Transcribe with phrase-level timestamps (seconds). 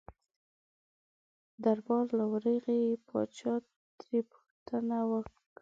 [1.63, 3.53] دربار له ورغی پاچا
[3.99, 5.39] ترې پوښتنه وکړله.